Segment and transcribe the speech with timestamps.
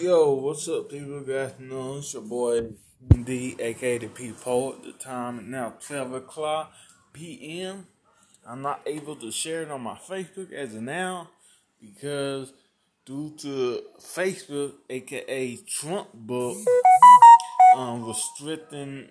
[0.00, 1.20] Yo, what's up, people?
[1.20, 1.98] Good afternoon.
[1.98, 2.68] It's your boy
[3.22, 4.82] D, aka the P Poet.
[4.82, 6.72] The time now 12 o'clock
[7.12, 7.86] p.m.
[8.48, 11.28] I'm not able to share it on my Facebook as of now
[11.82, 12.50] because
[13.04, 16.56] due to Facebook, aka Trump book,
[17.76, 19.08] um, restricting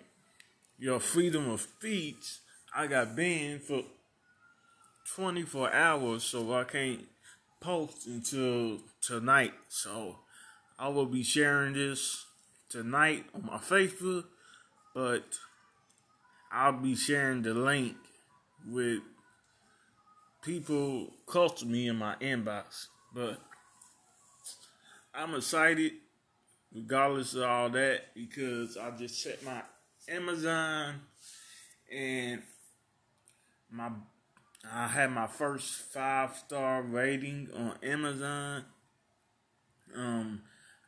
[0.80, 2.40] your freedom of speech,
[2.76, 3.84] I got banned for
[5.16, 7.06] 24 hours, so I can't
[7.60, 9.54] post until tonight.
[9.68, 10.16] So
[10.82, 12.26] I will be sharing this
[12.70, 14.24] tonight on my Facebook,
[14.96, 15.26] but
[16.54, 17.98] I'll be sharing the link
[18.66, 19.00] with
[20.42, 22.88] people close to me in my inbox.
[23.14, 23.42] But
[25.14, 25.92] I'm excited
[26.74, 29.62] regardless of all that because I just checked my
[30.08, 30.96] Amazon
[31.92, 32.42] and
[33.70, 33.90] my
[34.72, 38.64] I had my first five star rating on Amazon.
[39.94, 40.42] Um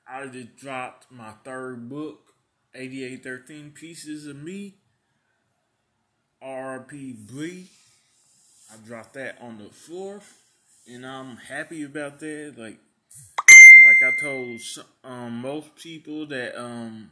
[0.08, 2.34] I just dropped my third book,
[2.76, 4.76] 8813 Pieces of Me,
[6.44, 7.68] RP.
[8.72, 10.34] I dropped that on the 4th,
[10.88, 12.56] and I'm happy about that.
[12.58, 12.80] Like,
[13.84, 14.60] like I told
[15.04, 17.12] um, most people that um,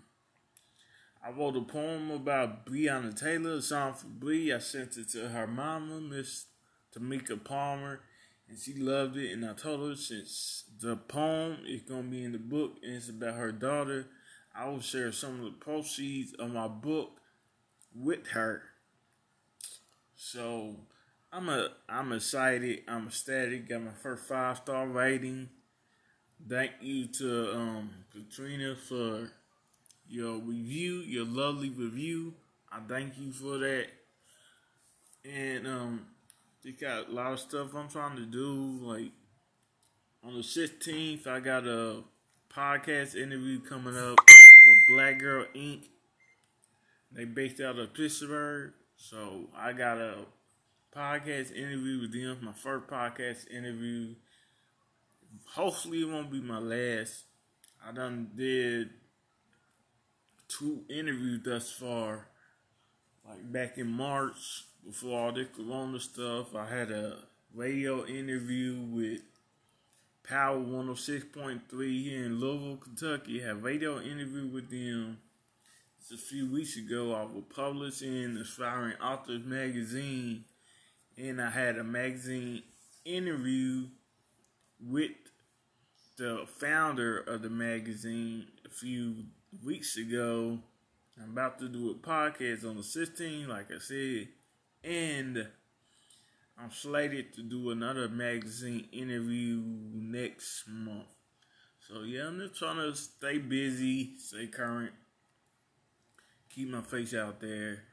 [1.26, 4.52] I wrote a poem about Breonna Taylor, a song for Bree.
[4.52, 6.46] I sent it to her mama, Miss
[6.96, 8.02] Tamika Palmer
[8.50, 9.32] and she loved it.
[9.32, 13.10] And I told her since the poem is gonna be in the book and it's
[13.10, 14.08] about her daughter,
[14.56, 17.12] I will share some of the proceeds of my book
[17.96, 18.64] with her.
[20.16, 20.76] So
[21.32, 22.84] I'm a I'm excited.
[22.88, 23.70] I'm ecstatic.
[23.70, 25.50] Got my first five star rating.
[26.48, 29.30] Thank you to um, Katrina for
[30.08, 32.34] your review, your lovely review.
[32.72, 33.88] I thank you for that.
[35.26, 36.06] And um,
[36.64, 38.80] they got a lot of stuff I'm trying to do.
[38.82, 39.12] Like
[40.24, 42.04] on the 16th, I got a
[42.54, 45.84] podcast interview coming up with Black Girl Inc.
[47.12, 50.26] They based out of Pittsburgh, so I got a
[50.96, 52.40] podcast interview with them.
[52.44, 54.16] My first podcast interview.
[55.54, 57.24] Hopefully, it won't be my last.
[57.86, 58.90] I done did
[60.48, 62.28] two interviews thus far,
[63.28, 67.18] like back in March before all this corona stuff, I had a
[67.54, 69.22] radio interview with
[70.24, 73.44] Power 106.3 here in Louisville, Kentucky.
[73.44, 75.18] I had a radio interview with them
[76.00, 77.14] just a few weeks ago.
[77.14, 80.46] I was published in Aspiring Authors magazine,
[81.18, 82.64] and I had a magazine
[83.06, 83.88] interview
[84.80, 85.12] with
[86.18, 89.26] the founder of the magazine a few
[89.64, 90.60] weeks ago.
[91.22, 94.28] I'm about to do a podcast on the 16th, like I said
[94.84, 95.48] and
[96.62, 99.62] I'm slated to do another magazine interview
[99.94, 101.08] next month.
[101.88, 104.92] So yeah, I'm just trying to stay busy, stay current,
[106.50, 107.84] keep my face out there.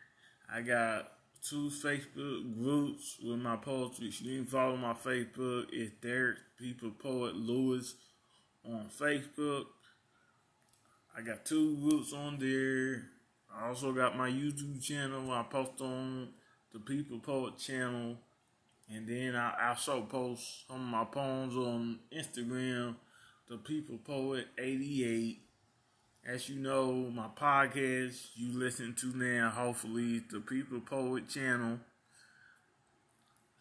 [0.53, 1.13] I got
[1.49, 4.09] two Facebook groups with my poetry.
[4.09, 7.95] If you didn't follow my Facebook, it's Derek People Poet Lewis
[8.65, 9.67] on Facebook.
[11.17, 13.05] I got two groups on there.
[13.55, 16.29] I also got my YouTube channel I post on
[16.73, 18.17] the People Poet channel.
[18.89, 22.97] And then I also post some of my poems on Instagram,
[23.49, 25.43] the People Poet 88.
[26.25, 31.79] As you know, my podcast you listen to now, hopefully, the People Poet channel.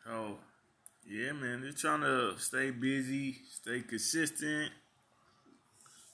[0.04, 0.38] So,
[1.08, 4.72] yeah, man, just trying to stay busy, stay consistent,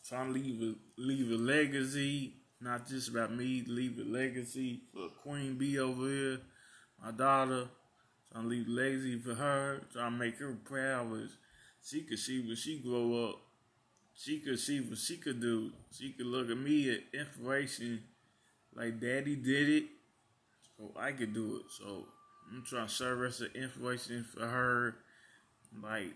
[0.08, 5.10] trying to leave a leave a legacy, not just about me, leave a legacy for
[5.22, 6.38] Queen Bee over here
[7.04, 7.68] my daughter,
[8.32, 11.30] trying to leave lazy for her, trying to make her proud.
[11.84, 13.40] She could see when she grow up,
[14.14, 15.72] she could see what she could do.
[15.92, 18.04] She could look at me at inspiration,
[18.76, 19.84] like Daddy did it,
[20.78, 21.64] so I could do it.
[21.72, 22.06] So
[22.52, 24.96] I'm trying to serve as an inspiration for her.
[25.82, 26.14] Like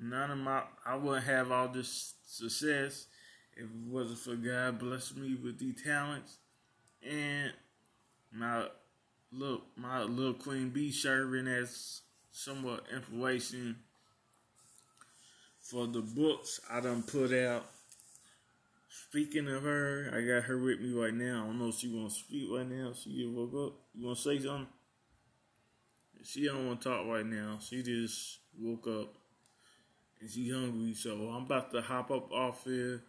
[0.00, 3.06] none of my, I wouldn't have all this success
[3.56, 6.36] if it wasn't for God blessing me with these talents
[7.02, 7.52] and
[8.32, 8.66] my
[9.32, 13.76] look, my little Queen Bee serving as somewhat information
[15.60, 17.66] for the books I done put out.
[18.88, 21.42] Speaking of her, I got her with me right now.
[21.42, 22.92] I don't know if she want to speak right now.
[22.92, 23.74] She just woke up.
[23.94, 24.66] You want to say something?
[26.22, 27.58] She don't want to talk right now.
[27.60, 29.14] She just woke up
[30.20, 30.94] and she hungry.
[30.94, 33.02] So I'm about to hop up off here,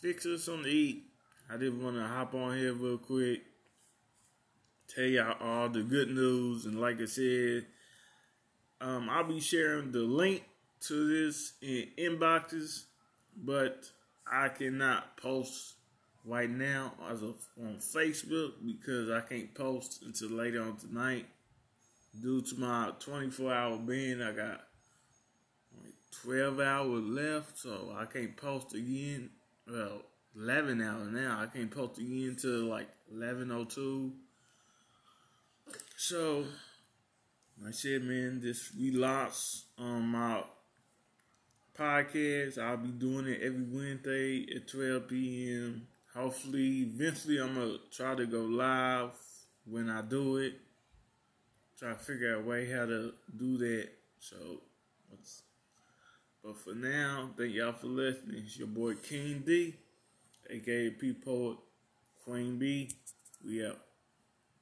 [0.00, 1.04] fix her something to eat.
[1.52, 3.42] I just want to hop on here real quick
[4.94, 6.66] tell y'all all the good news.
[6.66, 7.66] And like I said,
[8.80, 10.44] um, I'll be sharing the link
[10.86, 12.84] to this in inboxes,
[13.36, 13.88] but
[14.30, 15.74] I cannot post
[16.24, 21.26] right now as of on Facebook because I can't post until later on tonight.
[22.20, 24.62] Due to my 24 hour ban, I got
[26.24, 29.30] 12 hours left, so I can't post again.
[29.70, 30.02] Well,
[30.36, 31.40] 11 hours now.
[31.40, 34.12] I can't post again until like 11:02.
[36.02, 36.46] So,
[37.68, 40.42] I said, man, just relax on my
[41.78, 42.56] podcast.
[42.56, 45.86] I'll be doing it every Wednesday at 12 p.m.
[46.14, 49.10] Hopefully, eventually, I'm gonna try to go live
[49.66, 50.54] when I do it.
[51.78, 53.88] Try to figure out a way how to do that.
[54.20, 54.36] So,
[56.42, 58.42] but for now, thank y'all for listening.
[58.46, 59.74] It's your boy King D,
[60.48, 61.58] aka P Poet,
[62.24, 62.90] Queen B.
[63.44, 63.89] We out.